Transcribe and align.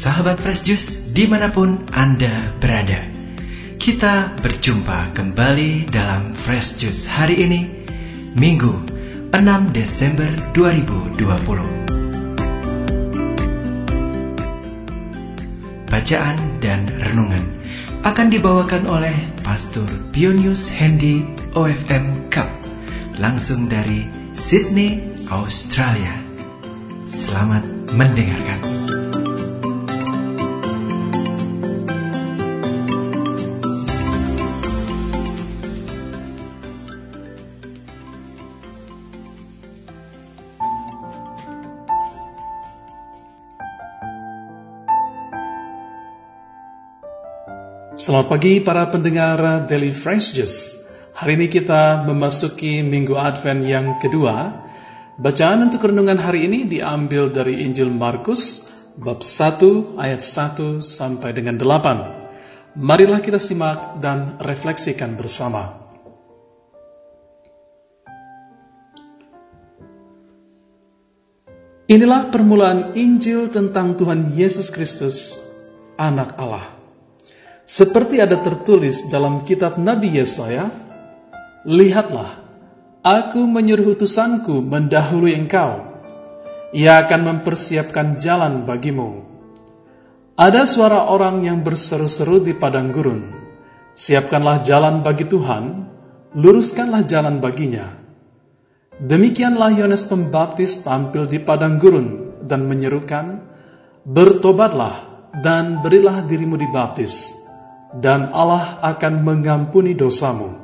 sahabat 0.00 0.40
Fresh 0.40 0.64
Juice 0.64 1.12
di 1.12 1.28
mana 1.28 1.52
pun 1.52 1.84
Anda 1.92 2.56
berada. 2.56 3.04
Kita 3.76 4.32
berjumpa 4.40 5.12
kembali 5.12 5.92
dalam 5.92 6.32
Fresh 6.32 6.80
Juice 6.80 7.04
hari 7.04 7.44
ini, 7.44 7.68
Minggu 8.32 8.80
6 9.36 9.76
Desember 9.76 10.32
2020. 10.56 11.20
Bacaan 15.92 16.38
dan 16.64 16.88
renungan 16.88 17.44
akan 18.00 18.32
dibawakan 18.32 18.88
oleh 18.88 19.12
Pastor 19.44 19.84
Pionius 20.16 20.72
Hendy 20.72 21.28
OFM 21.52 22.32
Cup 22.32 22.48
langsung 23.20 23.68
dari 23.68 24.08
Sydney, 24.32 25.04
Australia. 25.28 26.16
Selamat 27.04 27.68
mendengarkan. 27.92 28.69
Selamat 48.00 48.32
pagi 48.32 48.64
para 48.64 48.88
pendengar 48.88 49.68
Daily 49.68 49.92
Fresh 49.92 50.32
Juice. 50.32 50.88
Hari 51.20 51.36
ini 51.36 51.52
kita 51.52 52.00
memasuki 52.08 52.80
minggu 52.80 53.12
Advent 53.12 53.60
yang 53.60 54.00
kedua. 54.00 54.64
Bacaan 55.20 55.68
untuk 55.68 55.84
renungan 55.84 56.16
hari 56.16 56.48
ini 56.48 56.64
diambil 56.64 57.28
dari 57.28 57.60
Injil 57.60 57.92
Markus 57.92 58.72
bab 58.96 59.20
1 59.20 60.00
ayat 60.00 60.24
1 60.24 60.80
sampai 60.80 61.36
dengan 61.36 61.60
8. 61.60 62.80
Marilah 62.80 63.20
kita 63.20 63.36
simak 63.36 64.00
dan 64.00 64.40
refleksikan 64.40 65.20
bersama. 65.20 65.68
Inilah 71.84 72.32
permulaan 72.32 72.96
Injil 72.96 73.52
tentang 73.52 73.92
Tuhan 73.92 74.32
Yesus 74.32 74.72
Kristus, 74.72 75.36
anak 76.00 76.32
Allah. 76.40 76.79
Seperti 77.70 78.18
ada 78.18 78.42
tertulis 78.42 79.06
dalam 79.06 79.46
kitab 79.46 79.78
Nabi 79.78 80.18
Yesaya, 80.18 80.66
Lihatlah, 81.70 82.42
aku 82.98 83.46
menyuruh 83.46 83.94
utusanku 83.94 84.58
mendahului 84.58 85.38
engkau. 85.38 85.78
Ia 86.74 87.06
akan 87.06 87.20
mempersiapkan 87.30 88.18
jalan 88.18 88.66
bagimu. 88.66 89.22
Ada 90.34 90.66
suara 90.66 91.14
orang 91.14 91.46
yang 91.46 91.62
berseru-seru 91.62 92.42
di 92.42 92.58
padang 92.58 92.90
gurun. 92.90 93.38
Siapkanlah 93.94 94.66
jalan 94.66 95.06
bagi 95.06 95.30
Tuhan, 95.30 95.86
luruskanlah 96.34 97.06
jalan 97.06 97.38
baginya. 97.38 97.86
Demikianlah 98.98 99.78
Yohanes 99.78 100.10
Pembaptis 100.10 100.82
tampil 100.82 101.30
di 101.30 101.38
padang 101.38 101.78
gurun 101.78 102.34
dan 102.42 102.66
menyerukan, 102.66 103.46
Bertobatlah 104.02 105.06
dan 105.38 105.78
berilah 105.78 106.26
dirimu 106.26 106.58
dibaptis, 106.58 107.39
dan 107.96 108.30
Allah 108.30 108.78
akan 108.82 109.26
mengampuni 109.26 109.98
dosamu. 109.98 110.54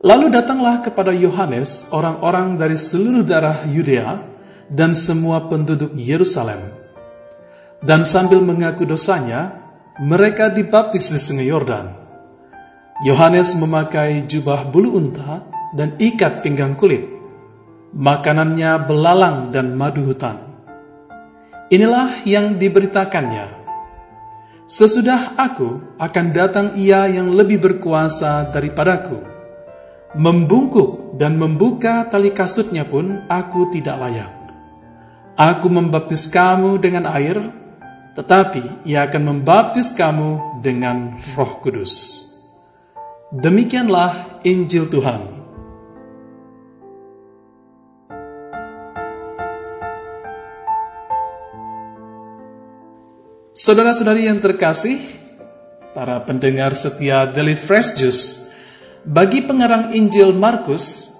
Lalu 0.00 0.32
datanglah 0.32 0.80
kepada 0.80 1.12
Yohanes 1.12 1.92
orang-orang 1.92 2.56
dari 2.56 2.76
seluruh 2.76 3.20
daerah 3.20 3.68
Yudea 3.68 4.16
dan 4.72 4.96
semua 4.96 5.44
penduduk 5.48 5.92
Yerusalem. 5.92 6.60
Dan 7.84 8.04
sambil 8.04 8.40
mengaku 8.40 8.88
dosanya, 8.88 9.60
mereka 10.00 10.48
dibaptis 10.48 11.12
di 11.12 11.20
sungai 11.20 11.48
Yordan. 11.48 11.92
Yohanes 13.04 13.56
memakai 13.56 14.24
jubah 14.28 14.68
bulu 14.68 14.96
unta 14.96 15.44
dan 15.76 15.96
ikat 16.00 16.44
pinggang 16.44 16.76
kulit. 16.76 17.04
Makanannya 17.92 18.84
belalang 18.88 19.52
dan 19.52 19.76
madu 19.76 20.04
hutan. 20.04 20.36
Inilah 21.72 22.24
yang 22.24 22.56
diberitakannya 22.56 23.59
Sesudah 24.70 25.34
aku 25.34 25.98
akan 25.98 26.26
datang 26.30 26.78
ia 26.78 27.10
yang 27.10 27.34
lebih 27.34 27.58
berkuasa 27.58 28.54
daripadaku. 28.54 29.18
Membungkuk 30.14 31.18
dan 31.18 31.34
membuka 31.34 32.06
tali 32.06 32.30
kasutnya 32.30 32.86
pun 32.86 33.26
aku 33.26 33.66
tidak 33.74 33.98
layak. 33.98 34.30
Aku 35.34 35.66
membaptis 35.66 36.30
kamu 36.30 36.78
dengan 36.78 37.10
air, 37.10 37.50
tetapi 38.14 38.86
ia 38.86 39.10
akan 39.10 39.22
membaptis 39.34 39.90
kamu 39.90 40.62
dengan 40.62 41.18
roh 41.34 41.58
kudus. 41.58 42.22
Demikianlah 43.34 44.38
Injil 44.46 44.86
Tuhan. 44.86 45.39
Saudara-saudari 53.60 54.24
yang 54.24 54.40
terkasih, 54.40 54.96
para 55.92 56.16
pendengar 56.24 56.72
setia 56.72 57.28
Daily 57.28 57.52
Fresh 57.52 58.00
Juice, 58.00 58.48
bagi 59.04 59.44
pengarang 59.44 59.92
Injil 59.92 60.32
Markus, 60.32 61.12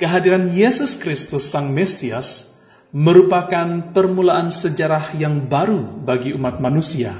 kehadiran 0.00 0.48
Yesus 0.56 0.96
Kristus 0.96 1.52
Sang 1.52 1.68
Mesias 1.68 2.64
merupakan 2.96 3.92
permulaan 3.92 4.48
sejarah 4.48 5.20
yang 5.20 5.44
baru 5.52 5.84
bagi 6.00 6.32
umat 6.32 6.64
manusia. 6.64 7.12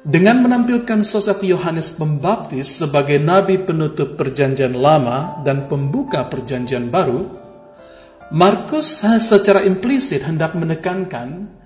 Dengan 0.00 0.40
menampilkan 0.40 1.04
sosok 1.04 1.44
Yohanes 1.44 2.00
Pembaptis 2.00 2.80
sebagai 2.80 3.20
nabi 3.20 3.60
penutup 3.60 4.16
Perjanjian 4.16 4.72
Lama 4.72 5.44
dan 5.44 5.68
pembuka 5.68 6.24
Perjanjian 6.32 6.88
Baru, 6.88 7.28
Markus 8.32 9.04
secara 9.04 9.68
implisit 9.68 10.24
hendak 10.24 10.56
menekankan 10.56 11.57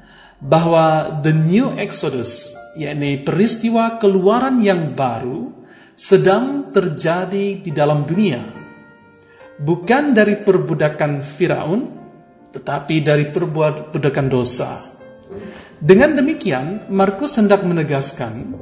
bahwa 0.43 1.23
the 1.23 1.31
new 1.31 1.71
exodus, 1.79 2.51
yakni 2.75 3.23
peristiwa 3.23 4.03
keluaran 4.03 4.59
yang 4.59 4.99
baru, 4.99 5.55
sedang 5.95 6.75
terjadi 6.75 7.63
di 7.63 7.71
dalam 7.71 8.03
dunia. 8.03 8.43
Bukan 9.63 10.11
dari 10.11 10.43
perbudakan 10.43 11.23
Firaun, 11.23 11.81
tetapi 12.51 12.95
dari 13.07 13.31
perbudakan 13.31 14.27
dosa. 14.27 14.83
Dengan 15.79 16.19
demikian, 16.19 16.91
Markus 16.91 17.39
hendak 17.39 17.63
menegaskan 17.63 18.59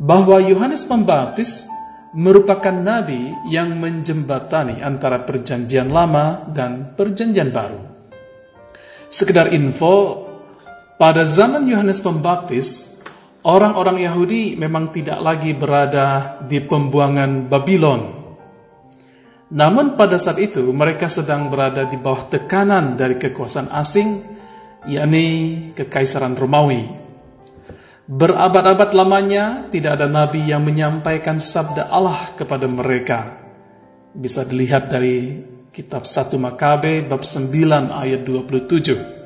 bahwa 0.00 0.40
Yohanes 0.40 0.88
Pembaptis 0.88 1.68
merupakan 2.12 2.72
nabi 2.72 3.32
yang 3.48 3.76
menjembatani 3.80 4.84
antara 4.84 5.24
perjanjian 5.24 5.88
lama 5.88 6.44
dan 6.52 6.92
perjanjian 6.92 7.48
baru. 7.48 7.80
Sekedar 9.08 9.52
info, 9.52 10.21
pada 11.02 11.26
zaman 11.26 11.66
Yohanes 11.66 11.98
Pembaptis, 11.98 13.02
orang-orang 13.42 14.06
Yahudi 14.06 14.54
memang 14.54 14.94
tidak 14.94 15.18
lagi 15.18 15.50
berada 15.50 16.38
di 16.46 16.62
pembuangan 16.62 17.50
Babylon. 17.50 18.22
Namun 19.50 19.98
pada 19.98 20.14
saat 20.22 20.38
itu 20.38 20.62
mereka 20.70 21.10
sedang 21.10 21.50
berada 21.50 21.90
di 21.90 21.98
bawah 21.98 22.30
tekanan 22.30 22.94
dari 22.94 23.18
kekuasaan 23.18 23.74
asing, 23.74 24.22
yakni 24.86 25.26
Kekaisaran 25.74 26.38
Romawi. 26.38 26.86
Berabad-abad 28.06 28.94
lamanya 28.94 29.66
tidak 29.74 29.98
ada 29.98 30.06
nabi 30.06 30.46
yang 30.46 30.62
menyampaikan 30.62 31.42
sabda 31.42 31.90
Allah 31.90 32.30
kepada 32.38 32.70
mereka. 32.70 33.42
Bisa 34.14 34.46
dilihat 34.46 34.86
dari 34.86 35.42
kitab 35.74 36.06
1 36.06 36.30
Makabe 36.38 37.02
bab 37.02 37.26
9 37.26 37.90
ayat 37.90 38.22
27. 38.22 39.21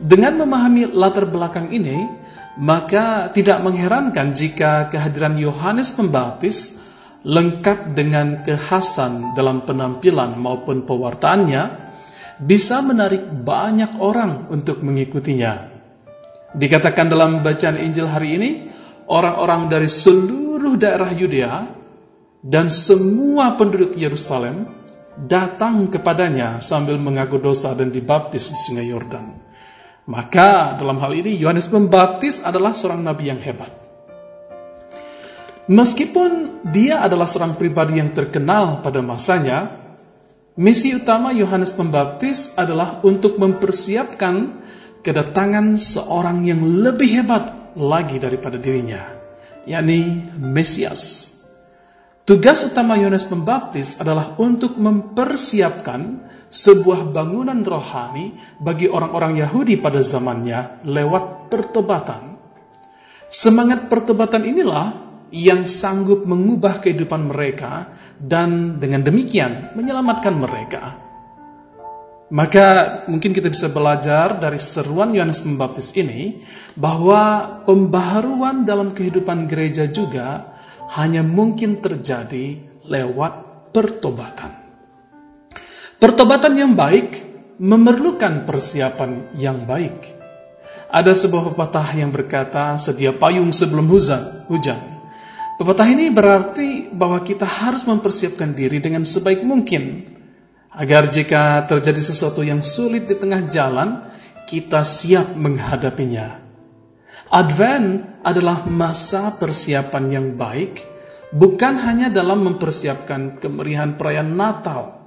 Dengan 0.00 0.40
memahami 0.40 0.96
latar 0.96 1.28
belakang 1.28 1.68
ini, 1.76 2.08
maka 2.56 3.28
tidak 3.36 3.60
mengherankan 3.60 4.32
jika 4.32 4.88
kehadiran 4.88 5.36
Yohanes 5.36 5.92
Pembaptis 5.92 6.80
lengkap 7.20 7.92
dengan 7.92 8.40
kekhasan 8.40 9.36
dalam 9.36 9.60
penampilan 9.68 10.40
maupun 10.40 10.88
pewartaannya 10.88 11.92
bisa 12.40 12.80
menarik 12.80 13.28
banyak 13.28 14.00
orang 14.00 14.48
untuk 14.48 14.80
mengikutinya. 14.80 15.68
Dikatakan 16.56 17.12
dalam 17.12 17.44
bacaan 17.44 17.76
Injil 17.76 18.08
hari 18.08 18.28
ini, 18.40 18.50
orang-orang 19.04 19.68
dari 19.68 19.92
seluruh 19.92 20.80
daerah 20.80 21.12
Yudea 21.12 21.68
dan 22.40 22.72
semua 22.72 23.52
penduduk 23.52 23.92
Yerusalem 24.00 24.64
datang 25.28 25.92
kepadanya 25.92 26.64
sambil 26.64 26.96
mengaku 26.96 27.36
dosa 27.36 27.76
dan 27.76 27.92
dibaptis 27.92 28.48
di 28.48 28.56
sungai 28.56 28.88
Yordan. 28.88 29.49
Maka 30.10 30.74
dalam 30.74 30.98
hal 30.98 31.14
ini 31.14 31.38
Yohanes 31.38 31.70
Pembaptis 31.70 32.42
adalah 32.42 32.74
seorang 32.74 33.06
nabi 33.06 33.30
yang 33.30 33.38
hebat. 33.38 33.70
Meskipun 35.70 36.66
dia 36.66 36.98
adalah 36.98 37.30
seorang 37.30 37.54
pribadi 37.54 38.02
yang 38.02 38.10
terkenal 38.10 38.82
pada 38.82 38.98
masanya, 39.06 39.70
misi 40.58 40.98
utama 40.98 41.30
Yohanes 41.30 41.70
Pembaptis 41.70 42.58
adalah 42.58 42.98
untuk 43.06 43.38
mempersiapkan 43.38 44.58
kedatangan 44.98 45.78
seorang 45.78 46.42
yang 46.42 46.58
lebih 46.58 47.22
hebat 47.22 47.78
lagi 47.78 48.18
daripada 48.18 48.58
dirinya, 48.58 49.14
yakni 49.62 50.26
Mesias. 50.42 51.38
Tugas 52.26 52.66
utama 52.66 52.98
Yohanes 52.98 53.30
Pembaptis 53.30 54.02
adalah 54.02 54.34
untuk 54.42 54.74
mempersiapkan 54.74 56.18
sebuah 56.50 57.14
bangunan 57.14 57.62
rohani 57.62 58.34
bagi 58.58 58.90
orang-orang 58.90 59.38
Yahudi 59.38 59.78
pada 59.78 60.02
zamannya 60.02 60.82
lewat 60.82 61.46
pertobatan. 61.46 62.34
Semangat 63.30 63.86
pertobatan 63.86 64.42
inilah 64.42 65.10
yang 65.30 65.70
sanggup 65.70 66.26
mengubah 66.26 66.82
kehidupan 66.82 67.30
mereka 67.30 67.94
dan 68.18 68.82
dengan 68.82 69.06
demikian 69.06 69.70
menyelamatkan 69.78 70.34
mereka. 70.34 70.98
Maka 72.30 72.66
mungkin 73.10 73.34
kita 73.34 73.50
bisa 73.50 73.70
belajar 73.70 74.38
dari 74.38 74.58
seruan 74.58 75.10
Yohanes 75.10 75.42
Pembaptis 75.42 75.90
ini 75.98 76.42
bahwa 76.78 77.46
pembaharuan 77.66 78.62
dalam 78.62 78.94
kehidupan 78.94 79.50
gereja 79.50 79.90
juga 79.90 80.54
hanya 80.94 81.26
mungkin 81.26 81.82
terjadi 81.82 82.58
lewat 82.86 83.32
pertobatan. 83.74 84.59
Pertobatan 86.00 86.56
yang 86.56 86.72
baik 86.72 87.28
memerlukan 87.60 88.48
persiapan 88.48 89.36
yang 89.36 89.68
baik. 89.68 90.16
Ada 90.88 91.12
sebuah 91.12 91.52
pepatah 91.52 91.92
yang 91.92 92.08
berkata, 92.08 92.80
sedia 92.80 93.12
payung 93.12 93.52
sebelum 93.52 93.84
hujan. 93.84 94.48
hujan. 94.48 94.80
Pepatah 95.60 95.84
ini 95.92 96.08
berarti 96.08 96.88
bahwa 96.88 97.20
kita 97.20 97.44
harus 97.44 97.84
mempersiapkan 97.84 98.56
diri 98.56 98.80
dengan 98.80 99.04
sebaik 99.04 99.44
mungkin. 99.44 100.08
Agar 100.72 101.12
jika 101.12 101.68
terjadi 101.68 102.00
sesuatu 102.00 102.40
yang 102.40 102.64
sulit 102.64 103.04
di 103.04 103.20
tengah 103.20 103.52
jalan, 103.52 104.00
kita 104.48 104.80
siap 104.80 105.36
menghadapinya. 105.36 106.40
Advent 107.28 108.24
adalah 108.24 108.64
masa 108.64 109.36
persiapan 109.36 110.04
yang 110.08 110.26
baik, 110.32 110.80
bukan 111.28 111.76
hanya 111.76 112.08
dalam 112.08 112.40
mempersiapkan 112.40 113.36
kemeriahan 113.36 114.00
perayaan 114.00 114.32
Natal, 114.32 114.99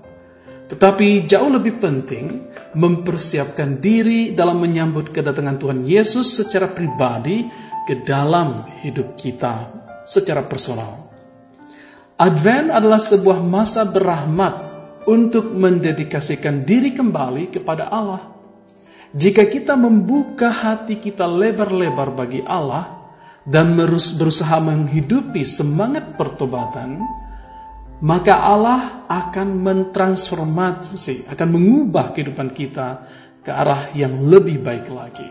tetapi 0.74 1.30
jauh 1.30 1.54
lebih 1.54 1.78
penting 1.78 2.50
mempersiapkan 2.74 3.78
diri 3.78 4.34
dalam 4.34 4.58
menyambut 4.58 5.14
kedatangan 5.14 5.62
Tuhan 5.62 5.86
Yesus 5.86 6.34
secara 6.34 6.66
pribadi 6.66 7.46
ke 7.86 8.02
dalam 8.02 8.66
hidup 8.82 9.14
kita 9.14 9.70
secara 10.02 10.42
personal. 10.42 11.14
Advent 12.18 12.74
adalah 12.74 12.98
sebuah 12.98 13.46
masa 13.46 13.86
berahmat 13.86 14.74
untuk 15.06 15.54
mendedikasikan 15.54 16.66
diri 16.66 16.90
kembali 16.90 17.54
kepada 17.54 17.94
Allah. 17.94 18.34
Jika 19.14 19.46
kita 19.46 19.78
membuka 19.78 20.50
hati 20.50 20.98
kita 20.98 21.30
lebar-lebar 21.30 22.18
bagi 22.18 22.42
Allah 22.50 23.14
dan 23.46 23.78
berusaha 23.78 24.58
menghidupi 24.58 25.46
semangat 25.46 26.18
pertobatan, 26.18 26.98
maka 28.02 28.34
Allah 28.42 29.06
akan 29.06 29.62
mentransformasi, 29.62 31.30
akan 31.30 31.48
mengubah 31.54 32.16
kehidupan 32.16 32.50
kita 32.50 33.06
ke 33.44 33.52
arah 33.52 33.94
yang 33.94 34.26
lebih 34.26 34.64
baik 34.64 34.90
lagi. 34.90 35.30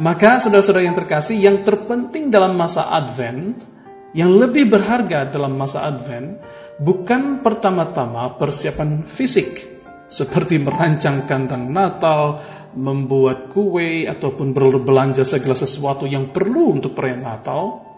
Maka 0.00 0.38
saudara-saudara 0.40 0.86
yang 0.86 0.96
terkasih, 0.96 1.36
yang 1.36 1.60
terpenting 1.66 2.30
dalam 2.30 2.54
masa 2.54 2.88
Advent, 2.94 3.66
yang 4.14 4.38
lebih 4.38 4.70
berharga 4.70 5.28
dalam 5.28 5.58
masa 5.58 5.84
Advent, 5.84 6.40
bukan 6.80 7.44
pertama-tama 7.44 8.38
persiapan 8.38 9.04
fisik, 9.04 9.60
seperti 10.08 10.56
merancang 10.56 11.28
kandang 11.28 11.68
Natal, 11.68 12.40
membuat 12.74 13.50
kue, 13.50 14.06
ataupun 14.06 14.54
berbelanja 14.54 15.26
segala 15.26 15.58
sesuatu 15.58 16.06
yang 16.06 16.30
perlu 16.30 16.80
untuk 16.80 16.94
perayaan 16.96 17.24
Natal, 17.26 17.89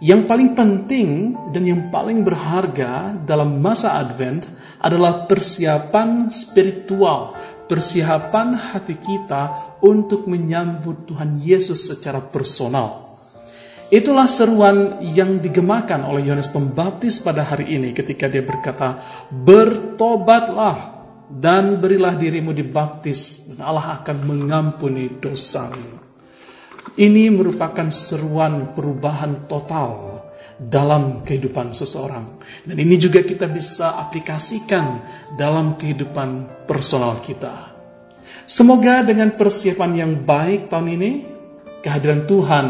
yang 0.00 0.24
paling 0.24 0.56
penting 0.56 1.36
dan 1.52 1.60
yang 1.60 1.92
paling 1.92 2.24
berharga 2.24 3.20
dalam 3.20 3.60
masa 3.60 4.00
Advent 4.00 4.48
adalah 4.80 5.28
persiapan 5.28 6.32
spiritual, 6.32 7.36
persiapan 7.68 8.56
hati 8.56 8.96
kita 8.96 9.76
untuk 9.84 10.24
menyambut 10.24 11.04
Tuhan 11.04 11.36
Yesus 11.44 11.92
secara 11.92 12.24
personal. 12.24 13.12
Itulah 13.92 14.24
seruan 14.24 15.04
yang 15.04 15.36
digemakan 15.36 16.08
oleh 16.08 16.32
Yohanes 16.32 16.48
Pembaptis 16.48 17.20
pada 17.20 17.44
hari 17.44 17.76
ini 17.76 17.92
ketika 17.92 18.24
dia 18.24 18.40
berkata, 18.40 19.04
"Bertobatlah 19.28 21.04
dan 21.28 21.76
berilah 21.76 22.16
dirimu 22.16 22.56
dibaptis, 22.56 23.52
dan 23.52 23.68
Allah 23.68 24.00
akan 24.00 24.16
mengampuni 24.24 25.20
dosamu." 25.20 25.99
Ini 27.00 27.32
merupakan 27.32 27.88
seruan 27.88 28.76
perubahan 28.76 29.48
total 29.48 30.20
dalam 30.60 31.24
kehidupan 31.24 31.72
seseorang. 31.72 32.36
Dan 32.68 32.76
ini 32.76 33.00
juga 33.00 33.24
kita 33.24 33.48
bisa 33.48 33.96
aplikasikan 33.96 35.00
dalam 35.32 35.80
kehidupan 35.80 36.60
personal 36.68 37.24
kita. 37.24 37.72
Semoga 38.44 39.00
dengan 39.00 39.32
persiapan 39.32 39.92
yang 39.96 40.12
baik 40.28 40.68
tahun 40.68 41.00
ini, 41.00 41.10
kehadiran 41.80 42.28
Tuhan 42.28 42.66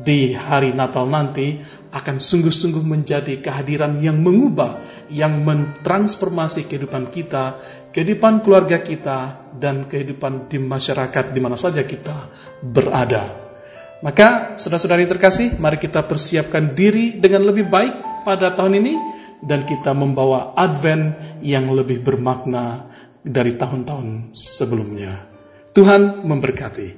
di 0.00 0.32
hari 0.32 0.72
Natal 0.72 1.04
nanti 1.04 1.60
akan 1.92 2.16
sungguh-sungguh 2.22 2.80
menjadi 2.80 3.36
kehadiran 3.36 4.00
yang 4.00 4.16
mengubah, 4.24 4.80
yang 5.12 5.44
mentransformasi 5.44 6.64
kehidupan 6.64 7.12
kita, 7.12 7.60
kehidupan 7.92 8.40
keluarga 8.40 8.80
kita, 8.80 9.52
dan 9.52 9.84
kehidupan 9.84 10.48
di 10.48 10.56
masyarakat 10.56 11.36
di 11.36 11.40
mana 11.42 11.60
saja 11.60 11.84
kita 11.84 12.32
berada. 12.64 13.47
Maka, 13.98 14.54
saudara-saudari 14.54 15.10
terkasih, 15.10 15.58
mari 15.58 15.74
kita 15.74 16.06
persiapkan 16.06 16.70
diri 16.70 17.18
dengan 17.18 17.50
lebih 17.50 17.66
baik 17.66 18.22
pada 18.22 18.54
tahun 18.54 18.78
ini 18.78 18.94
dan 19.42 19.66
kita 19.66 19.90
membawa 19.90 20.54
Advent 20.54 21.18
yang 21.42 21.66
lebih 21.74 22.06
bermakna 22.06 22.86
dari 23.26 23.58
tahun-tahun 23.58 24.38
sebelumnya. 24.38 25.18
Tuhan 25.74 26.22
memberkati. 26.22 26.88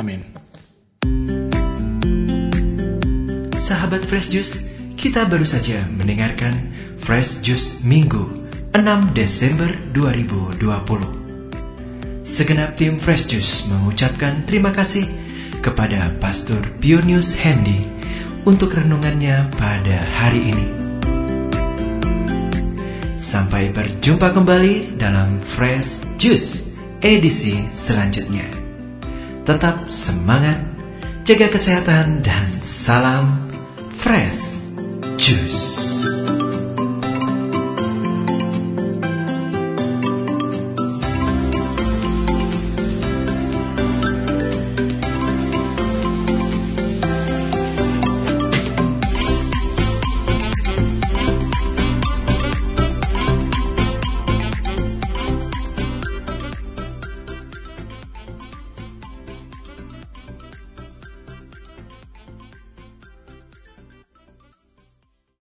Amin. 0.00 0.24
Sahabat 3.60 4.00
Fresh 4.08 4.32
Juice, 4.32 4.64
kita 4.96 5.28
baru 5.28 5.44
saja 5.44 5.84
mendengarkan 5.92 6.72
Fresh 6.96 7.44
Juice 7.44 7.84
Minggu 7.84 8.48
6 8.72 9.12
Desember 9.12 9.68
2020. 9.92 12.24
Segenap 12.24 12.80
tim 12.80 12.96
Fresh 12.96 13.28
Juice 13.28 13.68
mengucapkan 13.68 14.48
terima 14.48 14.72
kasih 14.72 15.04
kepada 15.60 16.16
Pastor 16.18 16.60
Pionius 16.80 17.36
Hendy 17.36 17.84
untuk 18.48 18.74
renungannya 18.74 19.52
pada 19.54 20.00
hari 20.16 20.52
ini. 20.56 20.68
Sampai 23.20 23.68
berjumpa 23.68 24.32
kembali 24.32 24.96
dalam 24.96 25.44
Fresh 25.44 26.16
Juice 26.16 26.72
edisi 27.04 27.60
selanjutnya. 27.68 28.48
Tetap 29.44 29.88
semangat, 29.92 30.60
jaga 31.28 31.52
kesehatan, 31.52 32.24
dan 32.24 32.48
salam 32.64 33.48
Fresh 33.92 34.64
Juice. 35.20 36.19